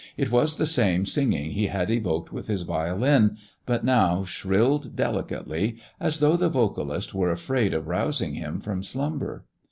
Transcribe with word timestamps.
It 0.17 0.31
was 0.31 0.55
the 0.55 0.65
same 0.65 1.05
singing 1.05 1.51
he 1.51 1.67
had 1.67 1.91
evoked 1.91 2.33
with 2.33 2.47
his 2.47 2.63
violin; 2.63 3.37
but 3.67 3.85
now 3.85 4.23
shrilled 4.23 4.95
delicately, 4.95 5.77
as 5.99 6.17
though 6.17 6.35
the 6.35 6.49
vocalist 6.49 7.13
were 7.13 7.29
afraid 7.29 7.71
of 7.75 7.87
rousing 7.87 8.33
him 8.33 8.59
from 8.61 8.81
slumber. 8.81 9.45